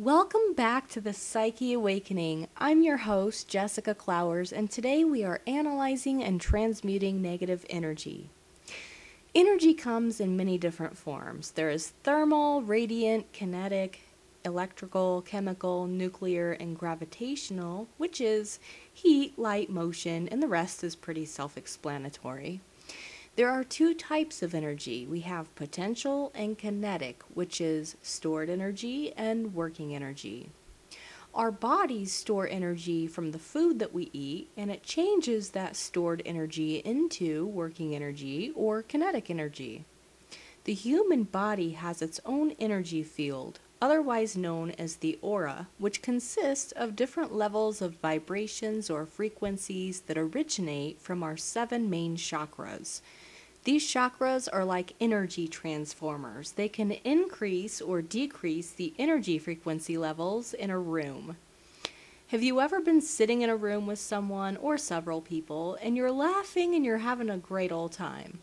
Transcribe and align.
Welcome 0.00 0.54
back 0.54 0.88
to 0.92 1.00
the 1.02 1.12
Psyche 1.12 1.74
Awakening. 1.74 2.48
I'm 2.56 2.82
your 2.82 2.96
host, 2.96 3.48
Jessica 3.48 3.94
Clowers, 3.94 4.50
and 4.50 4.70
today 4.70 5.04
we 5.04 5.24
are 5.24 5.42
analyzing 5.46 6.24
and 6.24 6.40
transmuting 6.40 7.20
negative 7.20 7.66
energy. 7.68 8.30
Energy 9.34 9.74
comes 9.74 10.18
in 10.18 10.38
many 10.38 10.56
different 10.56 10.96
forms. 10.96 11.50
There 11.50 11.68
is 11.68 11.92
thermal, 12.02 12.62
radiant, 12.62 13.30
kinetic, 13.34 14.00
electrical, 14.42 15.20
chemical, 15.20 15.86
nuclear, 15.86 16.52
and 16.52 16.78
gravitational, 16.78 17.86
which 17.98 18.22
is 18.22 18.58
heat, 18.90 19.38
light, 19.38 19.68
motion, 19.68 20.28
and 20.28 20.42
the 20.42 20.48
rest 20.48 20.82
is 20.82 20.96
pretty 20.96 21.26
self 21.26 21.58
explanatory. 21.58 22.62
There 23.40 23.48
are 23.48 23.64
two 23.64 23.94
types 23.94 24.42
of 24.42 24.54
energy. 24.54 25.06
We 25.06 25.20
have 25.20 25.54
potential 25.54 26.30
and 26.34 26.58
kinetic, 26.58 27.22
which 27.32 27.58
is 27.58 27.96
stored 28.02 28.50
energy 28.50 29.14
and 29.16 29.54
working 29.54 29.94
energy. 29.94 30.50
Our 31.34 31.50
bodies 31.50 32.12
store 32.12 32.46
energy 32.46 33.06
from 33.06 33.30
the 33.32 33.38
food 33.38 33.78
that 33.78 33.94
we 33.94 34.10
eat, 34.12 34.50
and 34.58 34.70
it 34.70 34.82
changes 34.82 35.52
that 35.52 35.74
stored 35.74 36.20
energy 36.26 36.82
into 36.84 37.46
working 37.46 37.94
energy 37.94 38.52
or 38.54 38.82
kinetic 38.82 39.30
energy. 39.30 39.86
The 40.64 40.74
human 40.74 41.22
body 41.22 41.70
has 41.70 42.02
its 42.02 42.20
own 42.26 42.50
energy 42.58 43.02
field, 43.02 43.58
otherwise 43.80 44.36
known 44.36 44.72
as 44.72 44.96
the 44.96 45.18
aura, 45.22 45.68
which 45.78 46.02
consists 46.02 46.72
of 46.72 46.94
different 46.94 47.34
levels 47.34 47.80
of 47.80 48.02
vibrations 48.02 48.90
or 48.90 49.06
frequencies 49.06 50.00
that 50.02 50.18
originate 50.18 51.00
from 51.00 51.22
our 51.22 51.38
seven 51.38 51.88
main 51.88 52.18
chakras 52.18 53.00
these 53.64 53.86
chakras 53.86 54.48
are 54.50 54.64
like 54.64 54.94
energy 55.00 55.46
transformers. 55.46 56.52
They 56.52 56.68
can 56.68 56.92
increase 56.92 57.82
or 57.82 58.00
decrease 58.00 58.70
the 58.70 58.94
energy 58.98 59.38
frequency 59.38 59.98
levels 59.98 60.54
in 60.54 60.70
a 60.70 60.78
room. 60.78 61.36
Have 62.28 62.42
you 62.42 62.60
ever 62.60 62.80
been 62.80 63.02
sitting 63.02 63.42
in 63.42 63.50
a 63.50 63.56
room 63.56 63.86
with 63.86 63.98
someone 63.98 64.56
or 64.56 64.78
several 64.78 65.20
people 65.20 65.76
and 65.82 65.94
you're 65.94 66.10
laughing 66.10 66.74
and 66.74 66.86
you're 66.86 66.98
having 66.98 67.28
a 67.28 67.36
great 67.36 67.70
old 67.70 67.92
time? 67.92 68.38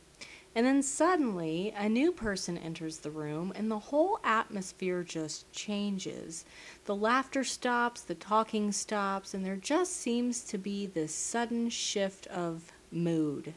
And 0.54 0.68
then 0.68 0.84
suddenly 0.84 1.74
a 1.76 1.90
new 1.90 2.12
person 2.12 2.58
enters 2.58 2.98
the 2.98 3.12
room 3.12 3.54
and 3.56 3.72
the 3.72 3.80
whole 3.80 4.20
atmosphere 4.24 5.04
just 5.04 5.52
changes. 5.52 6.46
The 6.86 6.96
laughter 6.96 7.44
stops, 7.44 8.02
the 8.02 8.16
talking 8.16 8.72
stops, 8.72 9.34
and 9.34 9.46
there 9.46 9.56
just 9.56 9.96
seems 9.96 10.42
to 10.46 10.58
be 10.58 10.86
this 10.86 11.14
sudden 11.14 11.70
shift 11.70 12.28
of 12.28 12.72
mood. 12.92 13.54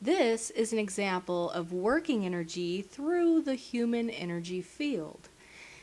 This 0.00 0.50
is 0.50 0.72
an 0.72 0.78
example 0.78 1.50
of 1.50 1.72
working 1.72 2.24
energy 2.24 2.82
through 2.82 3.42
the 3.42 3.56
human 3.56 4.10
energy 4.10 4.62
field. 4.62 5.28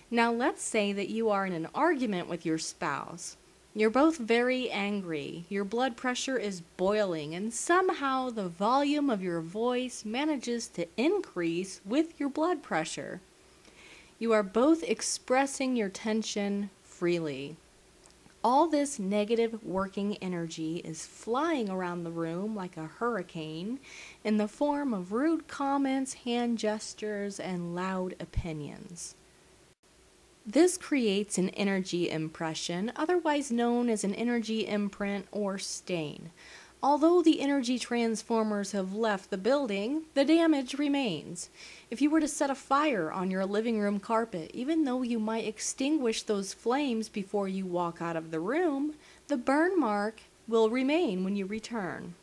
Now, 0.10 0.32
let's 0.32 0.62
say 0.62 0.94
that 0.94 1.10
you 1.10 1.30
are 1.30 1.46
in 1.46 1.52
an 1.52 1.68
argument 1.76 2.30
with 2.30 2.46
your 2.46 2.58
spouse. 2.58 3.36
You're 3.74 3.90
both 3.90 4.18
very 4.18 4.72
angry, 4.72 5.44
your 5.50 5.66
blood 5.66 5.98
pressure 5.98 6.38
is 6.38 6.62
boiling, 6.62 7.36
and 7.36 7.54
somehow 7.54 8.30
the 8.30 8.48
volume 8.48 9.10
of 9.10 9.22
your 9.22 9.42
voice 9.42 10.06
manages 10.06 10.70
to 10.70 10.88
increase 10.96 11.82
with 11.84 12.18
your 12.18 12.30
blood 12.30 12.64
pressure. 12.64 13.20
You 14.18 14.32
are 14.32 14.44
both 14.44 14.82
expressing 14.84 15.76
your 15.76 15.90
tension 15.90 16.70
freely. 16.86 17.58
All 18.48 18.68
this 18.68 19.00
negative 19.00 19.64
working 19.64 20.18
energy 20.18 20.76
is 20.86 21.08
flying 21.08 21.68
around 21.68 22.04
the 22.04 22.12
room 22.12 22.56
like 22.56 22.78
a 22.78 22.86
hurricane 22.86 23.80
in 24.24 24.38
the 24.38 24.48
form 24.48 24.94
of 24.94 25.12
rude 25.12 25.48
comments, 25.48 26.14
hand 26.14 26.60
gestures, 26.60 27.40
and 27.40 27.74
loud 27.74 28.16
opinions. 28.20 29.16
This 30.46 30.78
creates 30.78 31.40
an 31.40 31.50
energy 31.50 32.08
impression, 32.08 32.92
otherwise 32.96 33.52
known 33.52 33.90
as 33.90 34.04
an 34.04 34.14
energy 34.14 34.68
imprint 34.68 35.26
or 35.32 35.58
stain. 35.58 36.30
Although 36.84 37.24
the 37.24 37.42
energy 37.42 37.80
transformers 37.80 38.72
have 38.72 38.94
left 38.94 39.30
the 39.30 39.38
building, 39.38 40.04
the 40.14 40.26
damage 40.26 40.76
remains. 40.76 41.50
If 41.90 42.02
you 42.02 42.10
were 42.10 42.20
to 42.20 42.28
set 42.28 42.50
a 42.50 42.56
fire 42.56 43.12
on 43.12 43.32
your 43.32 43.46
living 43.46 43.80
room 43.80 44.00
carpet, 44.00 44.52
even 44.54 44.84
though 44.84 45.02
you 45.02 45.20
might 45.20 45.48
extinguish 45.48 46.22
those 46.22 46.54
flames 46.54 47.10
before 47.10 47.48
you 47.48 47.66
walk 47.66 48.02
out 48.02 48.16
of 48.16 48.32
the 48.32 48.40
room, 48.40 48.94
the 49.28 49.38
burn 49.38 49.80
mark 49.80 50.22
will 50.48 50.70
remain 50.70 51.24
when 51.24 51.36
you 51.36 51.46
return. 51.46 52.14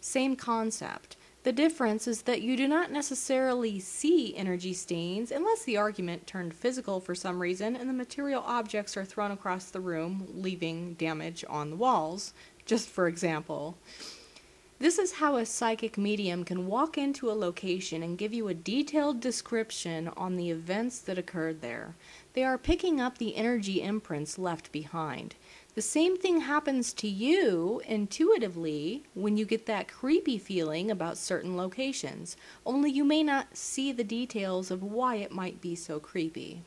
Same 0.00 0.36
concept. 0.36 1.16
The 1.42 1.52
difference 1.52 2.08
is 2.08 2.22
that 2.22 2.42
you 2.42 2.56
do 2.56 2.66
not 2.66 2.90
necessarily 2.90 3.78
see 3.78 4.36
energy 4.36 4.72
stains 4.72 5.30
unless 5.30 5.62
the 5.62 5.76
argument 5.76 6.26
turned 6.26 6.54
physical 6.54 6.98
for 6.98 7.14
some 7.14 7.40
reason 7.40 7.76
and 7.76 7.88
the 7.88 7.94
material 7.94 8.42
objects 8.44 8.96
are 8.96 9.04
thrown 9.04 9.30
across 9.30 9.66
the 9.66 9.78
room, 9.78 10.26
leaving 10.34 10.94
damage 10.94 11.44
on 11.48 11.70
the 11.70 11.76
walls, 11.76 12.34
just 12.66 12.88
for 12.88 13.08
example. 13.08 13.78
This 14.78 14.98
is 14.98 15.12
how 15.12 15.36
a 15.36 15.46
psychic 15.46 15.96
medium 15.96 16.44
can 16.44 16.66
walk 16.66 16.98
into 16.98 17.30
a 17.30 17.32
location 17.32 18.02
and 18.02 18.18
give 18.18 18.34
you 18.34 18.48
a 18.48 18.54
detailed 18.54 19.20
description 19.20 20.08
on 20.18 20.36
the 20.36 20.50
events 20.50 20.98
that 20.98 21.16
occurred 21.16 21.62
there. 21.62 21.94
They 22.34 22.44
are 22.44 22.58
picking 22.58 23.00
up 23.00 23.16
the 23.16 23.36
energy 23.36 23.80
imprints 23.80 24.38
left 24.38 24.70
behind. 24.72 25.34
The 25.74 25.80
same 25.80 26.18
thing 26.18 26.42
happens 26.42 26.92
to 26.94 27.08
you 27.08 27.80
intuitively 27.86 29.04
when 29.14 29.38
you 29.38 29.46
get 29.46 29.64
that 29.64 29.88
creepy 29.88 30.36
feeling 30.36 30.90
about 30.90 31.16
certain 31.16 31.56
locations, 31.56 32.36
only 32.66 32.90
you 32.90 33.04
may 33.04 33.22
not 33.22 33.56
see 33.56 33.92
the 33.92 34.04
details 34.04 34.70
of 34.70 34.82
why 34.82 35.16
it 35.16 35.32
might 35.32 35.62
be 35.62 35.74
so 35.74 35.98
creepy. 35.98 36.62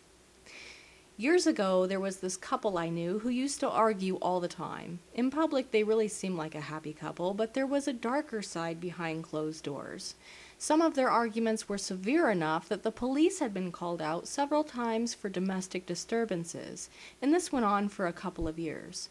Years 1.20 1.46
ago, 1.46 1.86
there 1.86 2.00
was 2.00 2.20
this 2.20 2.38
couple 2.38 2.78
I 2.78 2.88
knew 2.88 3.20
who 3.20 3.28
used 3.28 3.60
to 3.60 3.70
argue 3.70 4.16
all 4.22 4.40
the 4.40 4.48
time. 4.48 5.00
In 5.14 5.30
public, 5.30 5.72
they 5.72 5.84
really 5.84 6.08
seemed 6.08 6.38
like 6.38 6.56
a 6.56 6.62
happy 6.62 6.94
couple, 6.94 7.34
but 7.34 7.54
there 7.54 7.68
was 7.68 7.90
a 7.90 7.92
darker 7.92 8.42
side 8.42 8.80
behind 8.80 9.26
closed 9.26 9.66
doors. 9.66 10.16
Some 10.58 10.82
of 10.82 10.94
their 10.94 11.10
arguments 11.10 11.68
were 11.68 11.78
severe 11.78 12.30
enough 12.30 12.70
that 12.70 12.84
the 12.84 12.90
police 12.90 13.40
had 13.40 13.54
been 13.54 13.70
called 13.70 14.02
out 14.02 14.30
several 14.30 14.64
times 14.64 15.14
for 15.14 15.28
domestic 15.28 15.86
disturbances, 15.86 16.90
and 17.22 17.34
this 17.34 17.52
went 17.52 17.66
on 17.66 17.90
for 17.90 18.08
a 18.08 18.14
couple 18.14 18.48
of 18.48 18.58
years. 18.58 19.10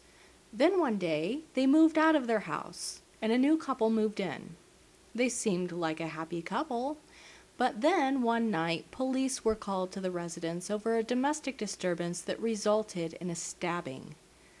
Then 0.51 0.79
one 0.79 0.97
day, 0.97 1.41
they 1.53 1.67
moved 1.67 1.99
out 1.99 2.15
of 2.15 2.25
their 2.25 2.39
house, 2.39 3.01
and 3.21 3.31
a 3.31 3.37
new 3.37 3.55
couple 3.55 3.91
moved 3.91 4.19
in. 4.19 4.55
They 5.13 5.29
seemed 5.29 5.71
like 5.71 5.99
a 5.99 6.07
happy 6.07 6.41
couple, 6.41 6.97
but 7.59 7.81
then, 7.81 8.21
one 8.21 8.49
night, 8.49 8.89
police 8.89 9.43
were 9.43 9.53
called 9.53 9.91
to 9.91 9.99
the 9.99 10.11
residence 10.11 10.71
over 10.71 10.95
a 10.95 11.03
domestic 11.03 11.57
disturbance 11.57 12.21
that 12.21 12.41
resulted 12.41 13.15
in 13.15 13.29
a 13.29 13.35
stabbing. 13.35 14.15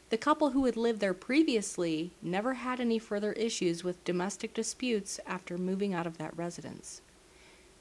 The 0.09 0.17
couple 0.17 0.49
who 0.49 0.65
had 0.65 0.75
lived 0.75 0.99
there 0.99 1.13
previously 1.13 2.11
never 2.21 2.55
had 2.55 2.81
any 2.81 2.99
further 2.99 3.31
issues 3.31 3.85
with 3.85 4.03
domestic 4.03 4.53
disputes 4.53 5.17
after 5.25 5.57
moving 5.57 5.93
out 5.93 6.07
of 6.07 6.17
that 6.17 6.35
residence. 6.35 7.01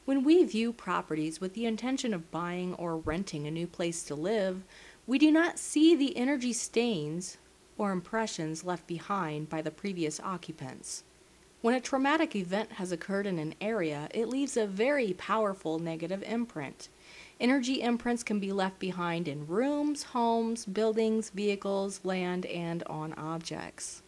When 0.05 0.23
we 0.23 0.45
view 0.45 0.73
properties 0.73 1.41
with 1.41 1.55
the 1.55 1.67
intention 1.67 2.15
of 2.15 2.31
buying 2.31 2.75
or 2.75 2.97
renting 2.97 3.45
a 3.45 3.51
new 3.51 3.67
place 3.67 4.05
to 4.05 4.15
live, 4.15 4.63
we 5.05 5.19
do 5.19 5.33
not 5.33 5.59
see 5.59 5.97
the 5.97 6.17
energy 6.17 6.53
stains 6.53 7.39
or 7.77 7.91
impressions 7.91 8.63
left 8.63 8.87
behind 8.87 9.49
by 9.49 9.63
the 9.63 9.73
previous 9.73 10.21
occupants. 10.21 11.03
When 11.61 11.75
a 11.75 11.81
traumatic 11.81 12.37
event 12.37 12.73
has 12.73 12.93
occurred 12.93 13.27
in 13.27 13.41
an 13.41 13.55
area, 13.61 14.09
it 14.15 14.29
leaves 14.29 14.57
a 14.57 14.65
very 14.65 15.13
powerful 15.15 15.81
negative 15.81 16.23
imprint. 16.23 16.89
Energy 17.41 17.83
imprints 17.83 18.23
can 18.23 18.39
be 18.39 18.53
left 18.53 18.79
behind 18.79 19.27
in 19.27 19.47
rooms, 19.47 20.05
homes, 20.05 20.65
buildings, 20.65 21.31
vehicles, 21.31 22.01
land, 22.05 22.47
and 22.47 22.85
on 22.85 23.13
objects. 23.15 24.03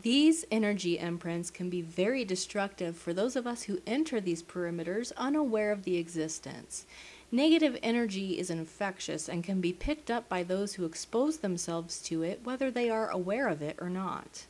These 0.00 0.46
energy 0.50 0.98
imprints 0.98 1.50
can 1.50 1.68
be 1.68 1.82
very 1.82 2.24
destructive 2.24 2.96
for 2.96 3.12
those 3.12 3.36
of 3.36 3.46
us 3.46 3.64
who 3.64 3.82
enter 3.86 4.18
these 4.18 4.42
perimeters 4.42 5.12
unaware 5.18 5.70
of 5.70 5.84
the 5.84 5.98
existence. 5.98 6.86
Negative 7.30 7.78
energy 7.82 8.38
is 8.38 8.48
infectious 8.48 9.28
and 9.28 9.44
can 9.44 9.60
be 9.60 9.72
picked 9.74 10.10
up 10.10 10.30
by 10.30 10.42
those 10.42 10.74
who 10.74 10.86
expose 10.86 11.38
themselves 11.38 12.00
to 12.02 12.22
it, 12.22 12.40
whether 12.42 12.70
they 12.70 12.88
are 12.88 13.10
aware 13.10 13.48
of 13.48 13.60
it 13.60 13.76
or 13.80 13.90
not. 13.90 14.46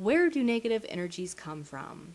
Where 0.00 0.30
do 0.30 0.42
negative 0.42 0.86
energies 0.88 1.34
come 1.34 1.62
from? 1.62 2.14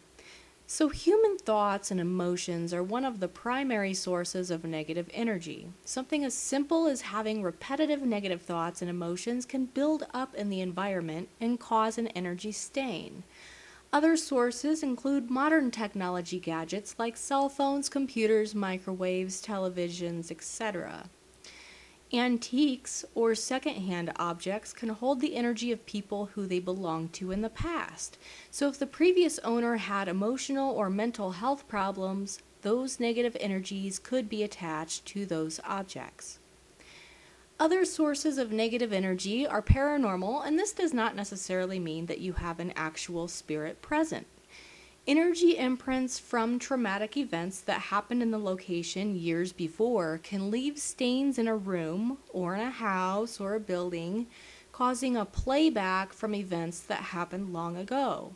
So, 0.65 0.89
human 0.89 1.37
thoughts 1.37 1.91
and 1.91 1.99
emotions 1.99 2.73
are 2.73 2.81
one 2.81 3.05
of 3.05 3.19
the 3.19 3.27
primary 3.27 3.93
sources 3.93 4.49
of 4.49 4.63
negative 4.63 5.07
energy. 5.13 5.67
Something 5.83 6.25
as 6.25 6.33
simple 6.33 6.87
as 6.87 7.01
having 7.01 7.43
repetitive 7.43 8.01
negative 8.01 8.41
thoughts 8.41 8.81
and 8.81 8.89
emotions 8.89 9.45
can 9.45 9.67
build 9.67 10.07
up 10.15 10.33
in 10.33 10.49
the 10.49 10.61
environment 10.61 11.29
and 11.39 11.59
cause 11.59 11.99
an 11.99 12.07
energy 12.07 12.51
stain. 12.51 13.21
Other 13.93 14.17
sources 14.17 14.81
include 14.81 15.29
modern 15.29 15.69
technology 15.69 16.39
gadgets 16.39 16.95
like 16.97 17.15
cell 17.15 17.49
phones, 17.49 17.87
computers, 17.87 18.55
microwaves, 18.55 19.43
televisions, 19.43 20.31
etc. 20.31 21.07
Antiques 22.17 23.03
or 23.13 23.35
secondhand 23.35 24.11
objects 24.17 24.73
can 24.73 24.89
hold 24.89 25.19
the 25.19 25.35
energy 25.35 25.71
of 25.71 25.85
people 25.85 26.27
who 26.27 26.47
they 26.47 26.59
belong 26.59 27.09
to 27.09 27.31
in 27.31 27.41
the 27.41 27.49
past. 27.49 28.17
So, 28.51 28.69
if 28.69 28.79
the 28.79 28.87
previous 28.87 29.39
owner 29.39 29.77
had 29.77 30.07
emotional 30.07 30.73
or 30.73 30.89
mental 30.89 31.31
health 31.31 31.67
problems, 31.67 32.39
those 32.61 32.99
negative 32.99 33.35
energies 33.39 33.99
could 33.99 34.29
be 34.29 34.43
attached 34.43 35.05
to 35.07 35.25
those 35.25 35.59
objects. 35.65 36.39
Other 37.59 37.85
sources 37.85 38.37
of 38.37 38.51
negative 38.51 38.91
energy 38.91 39.47
are 39.47 39.61
paranormal, 39.61 40.45
and 40.45 40.59
this 40.59 40.73
does 40.73 40.93
not 40.93 41.15
necessarily 41.15 41.79
mean 41.79 42.07
that 42.07 42.19
you 42.19 42.33
have 42.33 42.59
an 42.59 42.73
actual 42.75 43.27
spirit 43.27 43.81
present. 43.81 44.27
Energy 45.07 45.55
imprints 45.55 46.17
from 46.17 46.57
traumatic 46.57 47.15
events 47.15 47.61
that 47.61 47.79
happened 47.79 48.23
in 48.23 48.31
the 48.31 48.39
location 48.39 49.15
years 49.15 49.53
before 49.53 50.19
can 50.23 50.49
leave 50.49 50.79
stains 50.79 51.37
in 51.37 51.47
a 51.47 51.55
room 51.55 52.17
or 52.29 52.55
in 52.55 52.61
a 52.61 52.71
house 52.71 53.39
or 53.39 53.53
a 53.53 53.59
building, 53.59 54.25
causing 54.71 55.15
a 55.15 55.23
playback 55.23 56.11
from 56.11 56.33
events 56.33 56.79
that 56.79 57.01
happened 57.01 57.53
long 57.53 57.77
ago. 57.77 58.33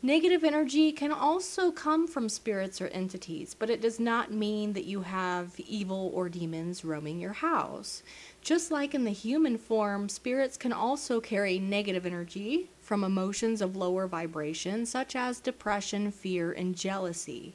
Negative 0.00 0.44
energy 0.44 0.92
can 0.92 1.10
also 1.10 1.72
come 1.72 2.06
from 2.06 2.28
spirits 2.28 2.80
or 2.80 2.86
entities, 2.88 3.54
but 3.56 3.70
it 3.70 3.80
does 3.80 3.98
not 3.98 4.32
mean 4.32 4.72
that 4.74 4.84
you 4.84 5.02
have 5.02 5.58
evil 5.58 6.10
or 6.14 6.28
demons 6.28 6.84
roaming 6.84 7.18
your 7.18 7.32
house. 7.34 8.04
Just 8.40 8.70
like 8.70 8.94
in 8.94 9.04
the 9.04 9.10
human 9.10 9.58
form, 9.58 10.08
spirits 10.08 10.56
can 10.56 10.72
also 10.72 11.20
carry 11.20 11.58
negative 11.58 12.06
energy 12.06 12.68
from 12.92 13.04
emotions 13.04 13.62
of 13.62 13.74
lower 13.74 14.06
vibration, 14.06 14.84
such 14.84 15.16
as 15.16 15.40
depression, 15.40 16.10
fear, 16.10 16.52
and 16.52 16.76
jealousy. 16.76 17.54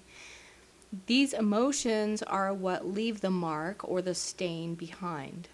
These 1.06 1.32
emotions 1.32 2.24
are 2.24 2.52
what 2.52 2.88
leave 2.88 3.22
the 3.22 3.30
mark 3.30 3.88
or 3.88 4.02
the 4.02 4.16
stain 4.16 4.74
behind. 4.74 5.48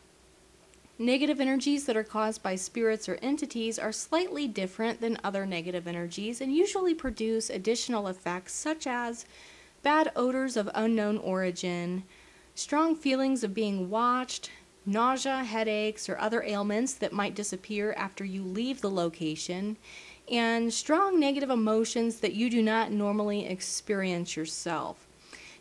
Negative 0.98 1.42
energies 1.42 1.86
that 1.86 1.98
are 1.98 2.04
caused 2.06 2.42
by 2.42 2.56
spirits 2.56 3.10
or 3.10 3.20
entities 3.22 3.78
are 3.78 3.92
slightly 3.92 4.48
different 4.48 5.02
than 5.02 5.20
other 5.22 5.46
negative 5.46 5.86
energies 5.86 6.40
and 6.40 6.56
usually 6.56 6.94
produce 6.94 7.50
additional 7.50 8.08
effects 8.08 8.54
such 8.54 8.88
as 8.88 9.26
bad 9.82 10.14
odors 10.16 10.56
of 10.56 10.70
unknown 10.74 11.18
origin, 11.18 12.04
strong 12.56 12.96
feelings 12.96 13.44
of 13.44 13.54
being 13.54 13.90
watched, 13.90 14.50
nausea, 14.86 15.44
headaches, 15.44 16.10
or 16.10 16.18
other 16.18 16.44
ailments 16.44 16.94
that 16.94 17.14
might 17.14 17.36
disappear 17.36 17.94
after 17.94 18.24
you 18.24 18.44
leave 18.44 18.82
the 18.82 18.90
location, 18.90 19.78
and 20.30 20.74
strong 20.74 21.20
negative 21.20 21.50
emotions 21.50 22.20
that 22.20 22.34
you 22.34 22.50
do 22.50 22.62
not 22.62 22.92
normally 22.92 23.46
experience 23.46 24.36
yourself. 24.36 25.08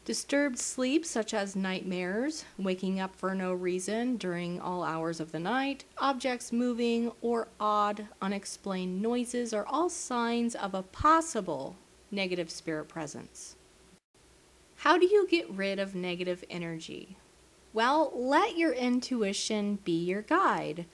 Disturbed 0.05 0.59
sleep, 0.59 1.07
such 1.07 1.33
as 1.33 1.55
nightmares, 1.55 2.45
waking 2.59 2.99
up 2.99 3.15
for 3.15 3.37
no 3.37 3.53
reason 3.53 4.17
during 4.17 4.61
all 4.61 4.83
hours 4.83 5.21
of 5.21 5.31
the 5.31 5.39
night, 5.39 5.85
objects 5.99 6.53
moving, 6.53 7.13
or 7.21 7.47
odd, 7.61 8.09
unexplained 8.21 9.01
noises 9.01 9.55
are 9.55 9.67
all 9.67 9.89
signs 9.89 10.57
of 10.57 10.75
a 10.75 10.83
possible 10.83 11.77
negative 12.11 12.51
spirit 12.51 12.89
presence. 12.89 13.55
How 14.79 14.99
do 14.99 15.07
you 15.07 15.29
get 15.29 15.49
rid 15.49 15.79
of 15.79 15.95
negative 15.95 16.43
energy? 16.51 17.17
Well, 17.75 18.13
let 18.15 18.59
your 18.59 18.73
intuition 18.73 19.79
be 19.83 20.05
your 20.05 20.21
guide. 20.21 20.85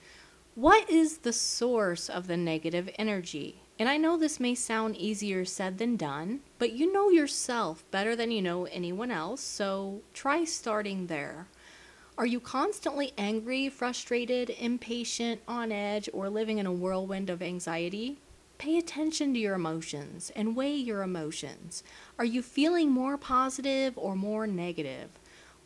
What 0.55 0.89
is 0.89 1.19
the 1.19 1.33
source 1.33 2.07
of 2.07 2.27
the 2.27 2.37
negative 2.37 2.89
energy? 2.97 3.61
And 3.77 3.89
I 3.89 3.97
know 3.97 4.17
this 4.17 4.39
may 4.39 4.55
sound 4.55 4.95
easier 4.95 5.43
said 5.43 5.77
than 5.77 5.97
done, 5.97 6.39
but 6.57 6.71
you 6.71 6.91
know 6.91 7.09
yourself 7.09 7.83
better 7.91 8.15
than 8.15 8.31
you 8.31 8.41
know 8.41 8.63
anyone 8.65 9.11
else, 9.11 9.41
so 9.41 10.01
try 10.13 10.45
starting 10.45 11.07
there. 11.07 11.47
Are 12.17 12.25
you 12.25 12.39
constantly 12.39 13.11
angry, 13.17 13.67
frustrated, 13.67 14.49
impatient, 14.49 15.41
on 15.49 15.73
edge, 15.73 16.09
or 16.13 16.29
living 16.29 16.59
in 16.59 16.65
a 16.65 16.71
whirlwind 16.71 17.29
of 17.29 17.41
anxiety? 17.41 18.19
Pay 18.57 18.77
attention 18.77 19.33
to 19.33 19.39
your 19.39 19.55
emotions 19.55 20.31
and 20.33 20.55
weigh 20.55 20.75
your 20.75 21.01
emotions. 21.01 21.83
Are 22.17 22.25
you 22.25 22.41
feeling 22.41 22.89
more 22.89 23.17
positive 23.17 23.97
or 23.97 24.15
more 24.15 24.47
negative? 24.47 25.09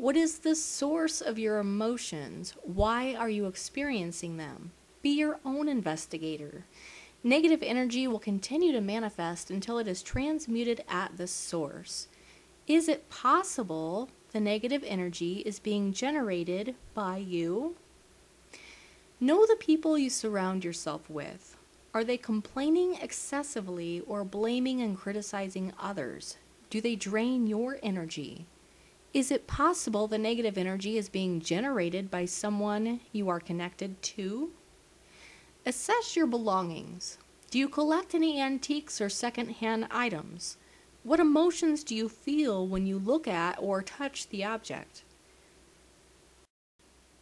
What 0.04 0.18
is 0.18 0.40
the 0.40 0.54
source 0.54 1.22
of 1.22 1.40
your 1.40 1.60
emotions? 1.60 2.56
Why 2.62 3.16
are 3.16 3.30
you 3.30 3.46
experiencing 3.46 4.36
them? 4.36 4.74
Be 5.02 5.12
your 5.12 5.40
own 5.46 5.70
investigator. 5.70 6.66
Negative 7.24 7.64
energy 7.64 8.06
will 8.06 8.20
continue 8.20 8.74
to 8.74 8.82
manifest 8.82 9.50
until 9.50 9.78
it 9.78 9.88
is 9.88 10.04
transmuted 10.04 10.84
at 10.90 11.16
the 11.16 11.26
source. 11.26 12.10
Is 12.68 12.90
it 12.90 13.10
possible 13.10 14.10
the 14.34 14.42
negative 14.42 14.84
energy 14.86 15.42
is 15.46 15.62
being 15.62 15.94
generated 15.94 16.76
by 16.94 17.16
you? 17.16 17.78
Know 19.22 19.46
the 19.46 19.56
people 19.56 19.98
you 19.98 20.10
surround 20.10 20.66
yourself 20.66 21.10
with. 21.10 21.56
Are 21.94 22.04
they 22.04 22.18
complaining 22.18 22.96
excessively 22.96 24.02
or 24.02 24.26
blaming 24.26 24.82
and 24.82 24.98
criticizing 24.98 25.72
others? 25.80 26.36
Do 26.70 26.82
they 26.82 26.98
drain 26.98 27.48
your 27.48 27.80
energy? 27.82 28.48
Is 29.14 29.30
it 29.30 29.46
possible 29.46 30.08
the 30.08 30.18
negative 30.18 30.58
energy 30.58 30.98
is 30.98 31.08
being 31.08 31.40
generated 31.40 32.10
by 32.10 32.26
someone 32.26 33.00
you 33.12 33.30
are 33.30 33.40
connected 33.40 34.02
to? 34.02 34.50
Assess 35.68 36.16
your 36.16 36.26
belongings. 36.26 37.20
Do 37.52 37.60
you 37.60 37.70
collect 37.70 38.16
any 38.16 38.42
antiques 38.42 39.00
or 39.00 39.10
secondhand 39.10 39.88
items? 39.92 40.58
What 41.04 41.20
emotions 41.20 41.84
do 41.84 41.94
you 41.94 42.10
feel 42.10 42.68
when 42.68 42.88
you 42.88 42.98
look 42.98 43.28
at 43.28 43.56
or 43.60 43.84
touch 43.84 44.30
the 44.30 44.44
object? 44.44 45.04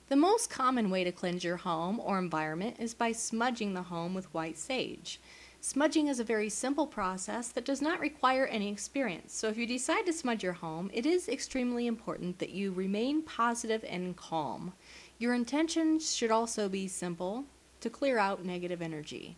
The 0.07 0.15
most 0.15 0.49
common 0.49 0.89
way 0.89 1.03
to 1.03 1.11
cleanse 1.11 1.43
your 1.43 1.57
home 1.57 1.99
or 1.99 2.17
environment 2.17 2.77
is 2.79 2.93
by 2.93 3.11
smudging 3.11 3.73
the 3.73 3.83
home 3.83 4.13
with 4.13 4.33
white 4.33 4.57
sage. 4.57 5.19
Smudging 5.63 6.07
is 6.07 6.19
a 6.19 6.23
very 6.23 6.49
simple 6.49 6.87
process 6.87 7.49
that 7.49 7.65
does 7.65 7.83
not 7.83 7.99
require 7.99 8.47
any 8.47 8.71
experience. 8.71 9.31
So 9.35 9.47
if 9.47 9.57
you 9.57 9.67
decide 9.67 10.07
to 10.07 10.11
smudge 10.11 10.41
your 10.41 10.53
home, 10.53 10.89
it 10.91 11.05
is 11.05 11.29
extremely 11.29 11.85
important 11.85 12.39
that 12.39 12.49
you 12.49 12.71
remain 12.71 13.21
positive 13.21 13.85
and 13.87 14.15
calm. 14.17 14.73
Your 15.19 15.35
intentions 15.35 16.15
should 16.15 16.31
also 16.31 16.67
be 16.67 16.87
simple 16.87 17.45
to 17.79 17.91
clear 17.91 18.17
out 18.17 18.43
negative 18.43 18.81
energy. 18.81 19.37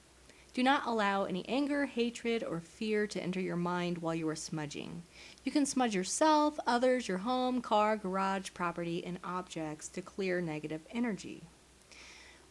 Do 0.53 0.63
not 0.63 0.85
allow 0.85 1.25
any 1.25 1.45
anger, 1.49 1.87
hatred, 1.87 2.41
or 2.41 2.61
fear 2.61 3.05
to 3.05 3.21
enter 3.21 3.41
your 3.41 3.57
mind 3.57 3.97
while 3.97 4.15
you 4.15 4.29
are 4.29 4.35
smudging. 4.35 5.03
You 5.43 5.51
can 5.51 5.65
smudge 5.65 5.93
yourself, 5.93 6.57
others, 6.65 7.05
your 7.05 7.17
home, 7.17 7.61
car, 7.61 7.97
garage, 7.97 8.51
property, 8.53 9.03
and 9.05 9.19
objects 9.25 9.89
to 9.89 10.01
clear 10.01 10.39
negative 10.39 10.85
energy. 10.89 11.43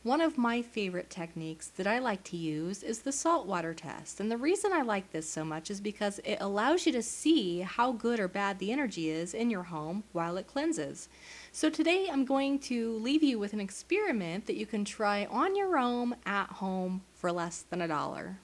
One 0.05 0.21
of 0.21 0.37
my 0.37 0.63
favorite 0.63 1.11
techniques 1.11 1.69
that 1.69 1.87
I 1.87 2.01
like 2.01 2.25
to 2.25 2.37
use 2.37 2.83
is 2.83 3.03
the 3.03 3.13
saltwater 3.13 3.73
test. 3.73 4.19
And 4.19 4.29
the 4.29 4.37
reason 4.37 4.73
I 4.73 4.83
like 4.83 5.13
this 5.13 5.31
so 5.31 5.45
much 5.45 5.71
is 5.71 5.81
because 5.81 6.19
it 6.25 6.39
allows 6.41 6.85
you 6.87 6.93
to 6.95 7.03
see 7.03 7.61
how 7.61 7.93
good 7.93 8.19
or 8.19 8.27
bad 8.27 8.59
the 8.59 8.73
energy 8.73 9.11
is 9.11 9.33
in 9.33 9.49
your 9.49 9.63
home 9.63 10.03
while 10.11 10.37
it 10.39 10.49
cleanses. 10.49 11.09
So 11.53 11.71
today 11.71 12.09
I'm 12.11 12.25
going 12.25 12.59
to 12.61 12.97
leave 12.99 13.23
you 13.23 13.39
with 13.39 13.53
an 13.53 13.61
experiment 13.61 14.47
that 14.47 14.57
you 14.57 14.67
can 14.67 14.85
try 14.85 15.27
on 15.27 15.55
your 15.55 15.79
own 15.79 16.17
at 16.27 16.49
home 16.49 17.03
for 17.15 17.31
less 17.31 17.65
than 17.71 17.81
a 17.81 17.87
dollar. 17.87 18.41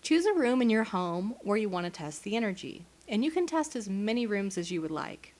Choose 0.00 0.26
a 0.26 0.32
room 0.32 0.62
in 0.62 0.70
your 0.70 0.84
home 0.84 1.34
where 1.40 1.56
you 1.56 1.68
want 1.68 1.86
to 1.86 1.90
test 1.90 2.22
the 2.22 2.36
energy. 2.36 2.84
And 3.08 3.24
you 3.24 3.32
can 3.32 3.48
test 3.48 3.74
as 3.74 3.88
many 3.88 4.26
rooms 4.26 4.56
as 4.56 4.70
you 4.70 4.80
would 4.80 4.92
like. 4.92 5.34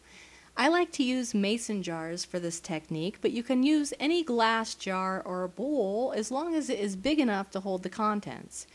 I 0.55 0.69
like 0.69 0.93
to 0.93 1.03
use 1.03 1.35
mason 1.35 1.83
jars 1.83 2.25
for 2.25 2.39
this 2.39 2.61
technique, 2.61 3.19
but 3.23 3.31
you 3.33 3.43
can 3.43 3.63
use 3.63 3.95
any 3.99 4.23
glass 4.23 4.75
jar 4.75 5.23
or 5.25 5.49
bowl 5.49 6.13
as 6.15 6.31
long 6.31 6.55
as 6.55 6.69
it 6.69 6.79
is 6.79 6.95
big 6.95 7.19
enough 7.19 7.51
to 7.53 7.61
hold 7.61 7.83
the 7.83 7.89
contents. 7.89 8.67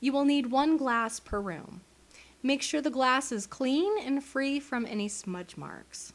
You 0.00 0.12
will 0.12 0.26
need 0.26 0.50
one 0.50 0.76
glass 0.76 1.18
per 1.18 1.40
room. 1.40 1.80
Make 2.42 2.62
sure 2.62 2.80
the 2.80 2.90
glass 2.90 3.32
is 3.32 3.46
clean 3.46 3.98
and 3.98 4.22
free 4.22 4.60
from 4.60 4.86
any 4.86 5.08
smudge 5.08 5.56
marks. 5.56 6.12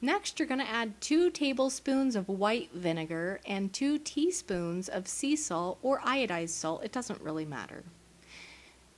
Next, 0.00 0.38
you're 0.38 0.48
going 0.48 0.60
to 0.60 0.68
add 0.68 1.00
2 1.00 1.30
tablespoons 1.30 2.16
of 2.16 2.28
white 2.28 2.72
vinegar 2.74 3.40
and 3.46 3.72
2 3.72 3.98
teaspoons 3.98 4.88
of 4.88 5.06
sea 5.06 5.36
salt 5.36 5.78
or 5.80 6.00
iodized 6.00 6.50
salt. 6.50 6.84
It 6.84 6.90
doesn't 6.90 7.22
really 7.22 7.46
matter. 7.46 7.84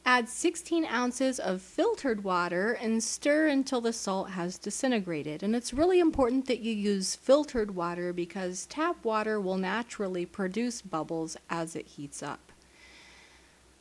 Add 0.07 0.29
16 0.29 0.85
ounces 0.85 1.41
of 1.41 1.63
filtered 1.63 2.25
water 2.25 2.73
and 2.73 3.03
stir 3.03 3.47
until 3.47 3.81
the 3.81 3.93
salt 3.95 4.31
has 4.31 4.59
disintegrated. 4.59 5.43
And 5.43 5.57
it's 5.57 5.73
really 5.73 5.99
important 5.99 6.47
that 6.47 6.61
you 6.61 6.75
use 6.75 7.17
filtered 7.17 7.75
water 7.75 8.13
because 8.13 8.67
tap 8.67 9.03
water 9.03 9.41
will 9.41 9.57
naturally 9.57 10.27
produce 10.27 10.83
bubbles 10.83 11.39
as 11.49 11.75
it 11.75 11.87
heats 11.87 12.23
up. 12.23 12.53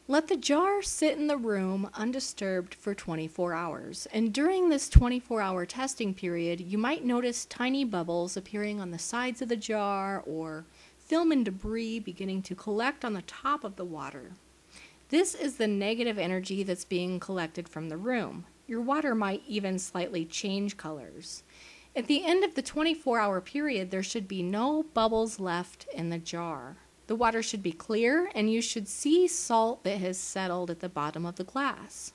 Let 0.07 0.29
the 0.29 0.37
jar 0.37 0.81
sit 0.81 1.17
in 1.17 1.27
the 1.27 1.35
room 1.35 1.89
undisturbed 1.93 2.73
for 2.73 2.95
24 2.95 3.53
hours. 3.53 4.07
And 4.13 4.33
during 4.33 4.69
this 4.69 4.87
24 4.87 5.41
hour 5.41 5.65
testing 5.65 6.13
period, 6.13 6.61
you 6.61 6.77
might 6.77 7.03
notice 7.03 7.43
tiny 7.45 7.83
bubbles 7.83 8.37
appearing 8.37 8.79
on 8.79 8.91
the 8.91 8.99
sides 8.99 9.41
of 9.41 9.49
the 9.49 9.57
jar 9.57 10.23
or 10.25 10.63
film 10.99 11.33
and 11.33 11.43
debris 11.43 11.99
beginning 11.99 12.43
to 12.43 12.55
collect 12.55 13.03
on 13.03 13.11
the 13.11 13.21
top 13.23 13.65
of 13.65 13.75
the 13.75 13.85
water. 13.85 14.31
This 15.13 15.35
is 15.35 15.57
the 15.57 15.67
negative 15.67 16.17
energy 16.17 16.63
that's 16.63 16.85
being 16.85 17.19
collected 17.19 17.69
from 17.69 17.89
the 17.89 17.97
room. 17.97 18.47
Your 18.65 18.81
water 18.81 19.13
might 19.13 19.43
even 19.47 19.77
slightly 19.77 20.25
change 20.25 20.75
colors. 20.75 21.43
At 21.95 22.07
the 22.07 22.25
end 22.25 22.43
of 22.43 22.55
the 22.55 22.63
24 22.63 23.19
hour 23.19 23.39
period, 23.39 23.91
there 23.91 24.01
should 24.01 24.27
be 24.27 24.41
no 24.41 24.81
bubbles 24.95 25.39
left 25.39 25.85
in 25.93 26.09
the 26.09 26.17
jar. 26.17 26.77
The 27.05 27.15
water 27.15 27.43
should 27.43 27.61
be 27.61 27.73
clear, 27.73 28.31
and 28.33 28.51
you 28.51 28.59
should 28.59 28.87
see 28.87 29.27
salt 29.27 29.83
that 29.83 29.99
has 29.99 30.17
settled 30.17 30.71
at 30.71 30.79
the 30.79 30.89
bottom 30.89 31.27
of 31.27 31.35
the 31.35 31.43
glass. 31.43 32.13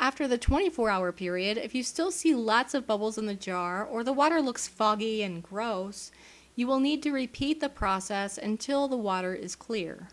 After 0.00 0.26
the 0.26 0.36
24 0.36 0.90
hour 0.90 1.12
period, 1.12 1.58
if 1.58 1.76
you 1.76 1.84
still 1.84 2.10
see 2.10 2.34
lots 2.34 2.74
of 2.74 2.88
bubbles 2.88 3.18
in 3.18 3.26
the 3.26 3.34
jar 3.34 3.86
or 3.86 4.02
the 4.02 4.12
water 4.12 4.42
looks 4.42 4.66
foggy 4.66 5.22
and 5.22 5.44
gross, 5.44 6.10
You 6.56 6.66
will 6.66 6.80
need 6.80 7.04
to 7.04 7.12
repeat 7.12 7.60
the 7.60 7.68
process 7.68 8.36
until 8.36 8.88
the 8.88 8.96
water 8.96 9.32
is 9.32 9.54
clear. 9.54 10.08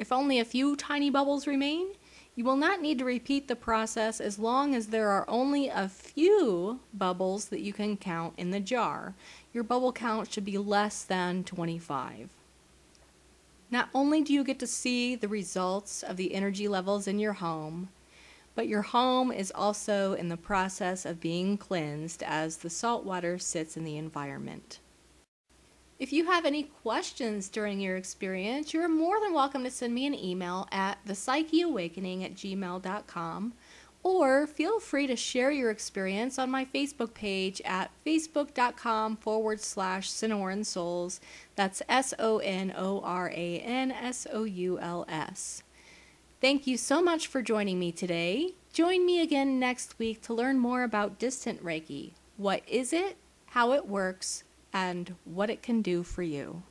If 0.00 0.12
only 0.12 0.38
a 0.38 0.46
few 0.46 0.76
tiny 0.76 1.10
bubbles 1.10 1.46
remain, 1.46 1.88
you 2.34 2.42
will 2.42 2.56
not 2.56 2.80
need 2.80 2.98
to 3.00 3.04
repeat 3.04 3.48
the 3.48 3.54
process 3.54 4.18
as 4.18 4.38
long 4.38 4.74
as 4.74 4.86
there 4.86 5.10
are 5.10 5.28
only 5.28 5.68
a 5.68 5.90
few 5.90 6.80
bubbles 6.94 7.50
that 7.50 7.60
you 7.60 7.74
can 7.74 7.98
count 7.98 8.32
in 8.38 8.50
the 8.50 8.60
jar. 8.60 9.14
Your 9.52 9.62
bubble 9.62 9.92
count 9.92 10.32
should 10.32 10.46
be 10.46 10.56
less 10.56 11.02
than 11.02 11.44
25. 11.44 12.30
Not 13.70 13.90
only 13.94 14.22
do 14.22 14.32
you 14.32 14.42
get 14.42 14.58
to 14.60 14.66
see 14.66 15.16
the 15.16 15.28
results 15.28 16.02
of 16.02 16.16
the 16.16 16.34
energy 16.34 16.66
levels 16.66 17.06
in 17.06 17.18
your 17.18 17.34
home, 17.34 17.90
but 18.54 18.68
your 18.68 18.80
home 18.80 19.30
is 19.30 19.52
also 19.54 20.14
in 20.14 20.30
the 20.30 20.38
process 20.38 21.04
of 21.04 21.20
being 21.20 21.58
cleansed 21.58 22.22
as 22.22 22.56
the 22.56 22.70
salt 22.70 23.04
water 23.04 23.38
sits 23.38 23.76
in 23.76 23.84
the 23.84 23.98
environment. 23.98 24.78
If 26.00 26.14
you 26.14 26.24
have 26.24 26.46
any 26.46 26.62
questions 26.62 27.50
during 27.50 27.78
your 27.78 27.98
experience, 27.98 28.72
you're 28.72 28.88
more 28.88 29.20
than 29.20 29.34
welcome 29.34 29.64
to 29.64 29.70
send 29.70 29.94
me 29.94 30.06
an 30.06 30.14
email 30.14 30.66
at 30.72 30.96
thepsycheawakening 31.06 32.24
at 32.24 32.34
gmail.com 32.34 33.52
or 34.02 34.46
feel 34.46 34.80
free 34.80 35.06
to 35.06 35.14
share 35.14 35.50
your 35.50 35.70
experience 35.70 36.38
on 36.38 36.50
my 36.50 36.64
Facebook 36.64 37.12
page 37.12 37.60
at 37.66 37.90
facebook.com 38.06 39.18
forward 39.18 39.60
slash 39.60 40.08
Sonoran 40.08 40.64
Souls. 40.64 41.20
That's 41.54 41.82
S 41.86 42.14
O 42.18 42.38
N 42.38 42.72
O 42.74 43.02
R 43.02 43.28
A 43.28 43.58
N 43.58 43.92
S 43.92 44.26
O 44.32 44.44
U 44.44 44.78
L 44.78 45.04
S. 45.06 45.62
Thank 46.40 46.66
you 46.66 46.78
so 46.78 47.02
much 47.02 47.26
for 47.26 47.42
joining 47.42 47.78
me 47.78 47.92
today. 47.92 48.54
Join 48.72 49.04
me 49.04 49.20
again 49.20 49.60
next 49.60 49.98
week 49.98 50.22
to 50.22 50.32
learn 50.32 50.58
more 50.58 50.82
about 50.82 51.18
distant 51.18 51.62
Reiki. 51.62 52.12
What 52.38 52.66
is 52.66 52.94
it? 52.94 53.18
How 53.48 53.72
it 53.72 53.86
works? 53.86 54.44
And 54.72 55.14
what 55.24 55.50
it 55.50 55.62
can 55.62 55.82
do 55.82 56.02
for 56.02 56.22
you. 56.22 56.62